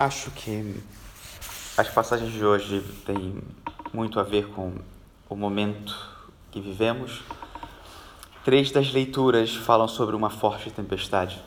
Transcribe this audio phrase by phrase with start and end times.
[0.00, 0.80] Acho que
[1.76, 3.42] as passagens de hoje têm
[3.92, 4.76] muito a ver com
[5.28, 5.92] o momento
[6.52, 7.24] que vivemos.
[8.44, 11.42] Três das leituras falam sobre uma forte tempestade,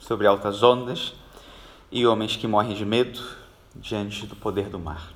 [0.00, 1.12] sobre altas ondas
[1.92, 3.22] e homens que morrem de medo
[3.74, 5.12] diante do poder do mar.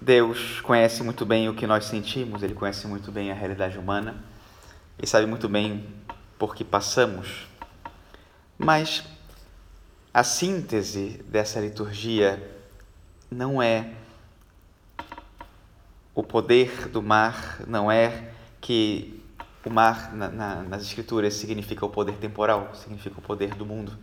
[0.00, 4.16] Deus conhece muito bem o que nós sentimos, Ele conhece muito bem a realidade humana
[4.98, 5.86] e sabe muito bem
[6.38, 7.46] por que passamos.
[8.56, 9.04] Mas
[10.18, 12.42] a síntese dessa liturgia
[13.30, 13.92] não é
[16.12, 19.22] o poder do mar, não é que
[19.64, 23.96] o mar na, na, nas escrituras significa o poder temporal, significa o poder do mundo.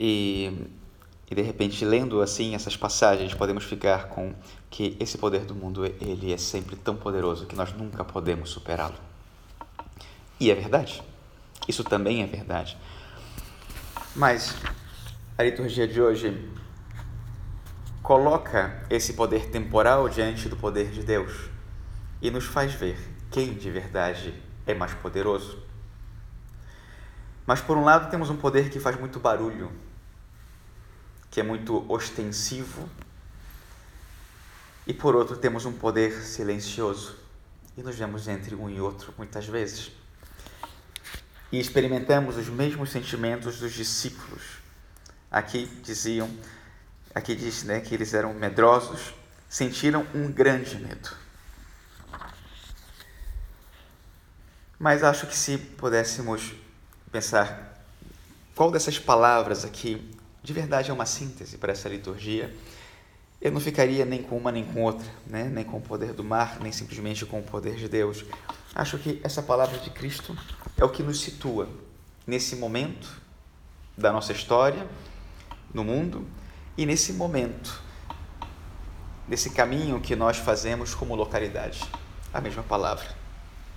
[0.00, 0.66] E,
[1.30, 4.32] e de repente, lendo assim essas passagens, podemos ficar com
[4.70, 8.96] que esse poder do mundo ele é sempre tão poderoso que nós nunca podemos superá-lo.
[10.40, 11.02] E é verdade.
[11.68, 12.78] Isso também é verdade.
[14.14, 14.56] Mas
[15.38, 16.50] a liturgia de hoje
[18.02, 21.50] coloca esse poder temporal diante do poder de Deus
[22.22, 22.96] e nos faz ver
[23.30, 25.62] quem de verdade é mais poderoso.
[27.46, 29.70] Mas por um lado temos um poder que faz muito barulho,
[31.30, 32.88] que é muito ostensivo,
[34.86, 37.14] e por outro temos um poder silencioso,
[37.76, 39.92] e nos vemos entre um e outro muitas vezes.
[41.52, 44.65] E experimentamos os mesmos sentimentos dos discípulos
[45.30, 46.30] Aqui diziam,
[47.14, 49.14] aqui diz né, que eles eram medrosos,
[49.48, 51.10] sentiram um grande medo.
[54.78, 56.52] Mas acho que se pudéssemos
[57.10, 57.82] pensar
[58.54, 62.54] qual dessas palavras aqui de verdade é uma síntese para essa liturgia,
[63.40, 65.44] eu não ficaria nem com uma nem com outra, né?
[65.44, 68.24] nem com o poder do mar, nem simplesmente com o poder de Deus.
[68.72, 70.38] Acho que essa palavra de Cristo
[70.76, 71.68] é o que nos situa
[72.24, 73.08] nesse momento
[73.98, 74.86] da nossa história
[75.72, 76.26] no mundo
[76.76, 77.80] e nesse momento,
[79.26, 81.82] nesse caminho que nós fazemos como localidade.
[82.32, 83.08] A mesma palavra.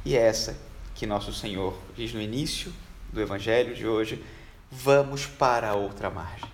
[0.04, 0.58] E é essa
[0.96, 2.74] que nosso Senhor diz no início
[3.12, 4.24] do Evangelho de hoje:
[4.70, 6.50] vamos para a outra margem.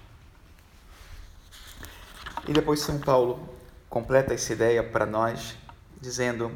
[2.47, 3.55] E depois São Paulo
[3.89, 5.57] completa essa ideia para nós,
[5.99, 6.51] dizendo: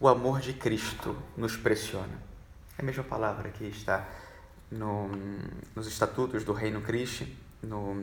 [0.00, 2.28] o amor de Cristo nos pressiona.
[2.76, 4.08] É a mesma palavra que está
[4.70, 5.10] no,
[5.76, 7.24] nos estatutos do Reino Cristo
[7.62, 7.94] no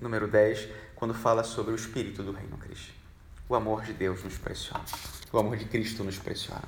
[0.00, 2.92] número 10, quando fala sobre o espírito do reino Cristo.
[3.48, 4.84] O amor de Deus nos pressiona.
[5.32, 6.64] O amor de Cristo nos pressiona.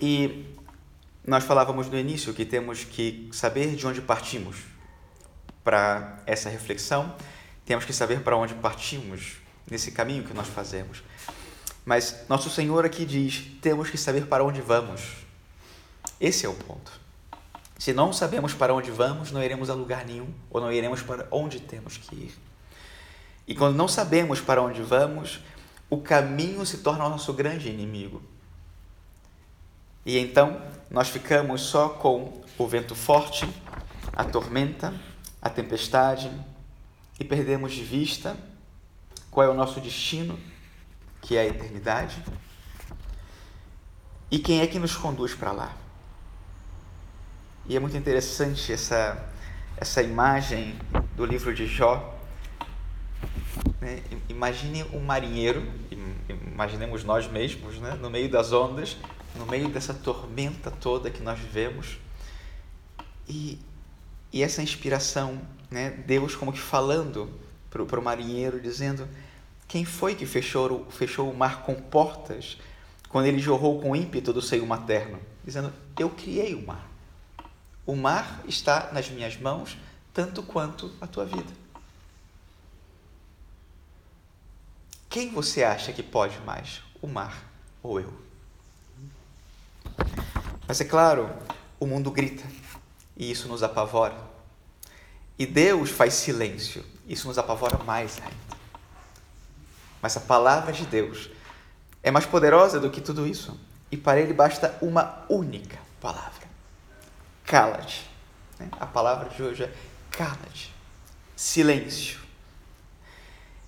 [0.00, 0.56] E
[1.24, 4.64] nós falávamos no início que temos que saber de onde partimos
[5.62, 7.14] para essa reflexão,
[7.64, 9.36] temos que saber para onde partimos
[9.70, 11.02] nesse caminho que nós fazemos.
[11.84, 15.02] Mas nosso Senhor aqui diz: temos que saber para onde vamos.
[16.20, 16.92] Esse é o ponto.
[17.82, 21.26] Se não sabemos para onde vamos, não iremos a lugar nenhum, ou não iremos para
[21.32, 22.34] onde temos que ir.
[23.44, 25.40] E quando não sabemos para onde vamos,
[25.90, 28.22] o caminho se torna o nosso grande inimigo.
[30.06, 33.52] E então nós ficamos só com o vento forte,
[34.12, 34.94] a tormenta,
[35.42, 36.30] a tempestade,
[37.18, 38.36] e perdemos de vista
[39.28, 40.38] qual é o nosso destino,
[41.20, 42.22] que é a eternidade,
[44.30, 45.82] e quem é que nos conduz para lá.
[47.64, 49.24] E é muito interessante essa,
[49.76, 50.74] essa imagem
[51.16, 52.18] do livro de Jó.
[53.80, 54.02] Né?
[54.28, 55.62] Imagine um marinheiro,
[56.28, 57.94] imaginemos nós mesmos, né?
[57.94, 58.96] no meio das ondas,
[59.36, 61.98] no meio dessa tormenta toda que nós vivemos.
[63.28, 63.60] E,
[64.32, 65.40] e essa inspiração,
[65.70, 65.90] né?
[65.90, 67.30] Deus como que falando
[67.70, 69.08] para o marinheiro, dizendo:
[69.68, 72.58] Quem foi que fechou, fechou o mar com portas
[73.08, 75.20] quando ele jorrou com ímpeto do seio materno?
[75.44, 76.91] Dizendo: Eu criei o mar.
[77.84, 79.76] O mar está nas minhas mãos
[80.14, 81.52] tanto quanto a tua vida.
[85.10, 87.44] Quem você acha que pode mais, o mar
[87.82, 88.12] ou eu?
[90.66, 91.28] Mas é claro,
[91.78, 92.44] o mundo grita
[93.16, 94.16] e isso nos apavora.
[95.38, 98.56] E Deus faz silêncio, isso nos apavora mais ainda.
[100.00, 101.30] Mas a palavra de Deus
[102.02, 103.58] é mais poderosa do que tudo isso,
[103.90, 106.41] e para Ele basta uma única palavra
[107.52, 108.08] cala-te.
[108.58, 108.66] Né?
[108.80, 109.72] A palavra de hoje é
[110.10, 110.72] cala-te.
[111.36, 112.18] Silêncio.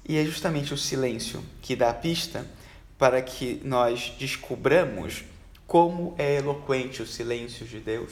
[0.09, 2.47] E é justamente o silêncio que dá a pista
[2.97, 5.25] para que nós descubramos
[5.67, 8.11] como é eloquente o silêncio de Deus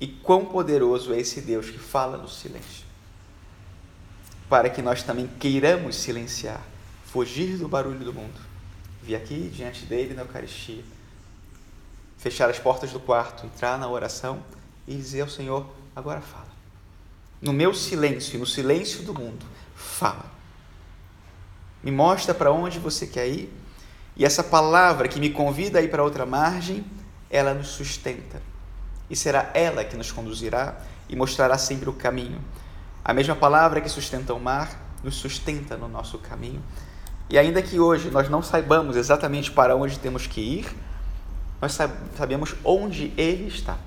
[0.00, 2.86] e quão poderoso é esse Deus que fala no silêncio.
[4.48, 6.62] Para que nós também queiramos silenciar,
[7.04, 8.40] fugir do barulho do mundo,
[9.02, 10.82] vir aqui diante dele na Eucaristia,
[12.16, 14.42] fechar as portas do quarto, entrar na oração
[14.86, 16.50] e dizer ao Senhor: agora fala.
[17.40, 19.44] no meu silêncio no silêncio do mundo,
[19.74, 20.24] fala.
[21.82, 23.52] Me mostra para onde você quer ir.
[24.16, 26.84] E essa palavra que me convida a ir para outra margem,
[27.30, 28.40] ela nos sustenta.
[29.10, 30.76] E será ela que nos conduzirá
[31.08, 32.40] e mostrará sempre o caminho.
[33.04, 36.62] A mesma palavra que sustenta o mar nos sustenta no nosso caminho.
[37.28, 40.76] E ainda que hoje nós não saibamos exatamente para onde temos que ir,
[41.60, 41.76] nós
[42.16, 43.78] sabemos onde Ele está.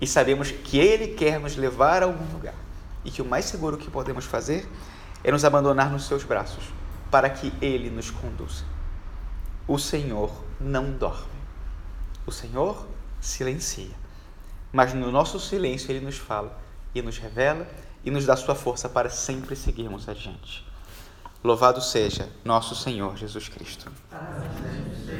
[0.00, 2.54] E sabemos que Ele quer nos levar a algum lugar.
[3.04, 4.68] E que o mais seguro que podemos fazer
[5.24, 6.64] é nos abandonar nos seus braços,
[7.10, 8.64] para que Ele nos conduza.
[9.66, 11.26] O Senhor não dorme.
[12.26, 12.86] O Senhor
[13.20, 13.94] silencia.
[14.72, 16.56] Mas no nosso silêncio Ele nos fala
[16.94, 17.66] e nos revela
[18.04, 20.66] e nos dá sua força para sempre seguirmos adiante.
[21.42, 23.90] Louvado seja nosso Senhor Jesus Cristo.
[24.10, 24.87] Amém.